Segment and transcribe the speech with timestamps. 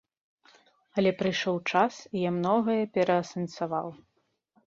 [1.01, 3.87] Але прыйшоў час, і я многае пераасэнсаваў.